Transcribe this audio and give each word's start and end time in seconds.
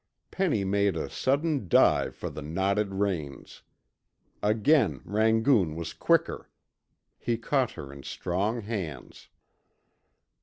Penny 0.31 0.63
made 0.63 0.97
a 0.97 1.11
sudden 1.11 1.67
dive 1.67 2.15
for 2.15 2.31
the 2.31 2.41
knotted 2.41 2.91
reins. 2.95 3.61
Again 4.41 5.01
Rangoon 5.05 5.75
was 5.75 5.93
quicker. 5.93 6.49
He 7.19 7.37
caught 7.37 7.73
her 7.73 7.93
in 7.93 8.01
strong 8.01 8.61
hands. 8.61 9.29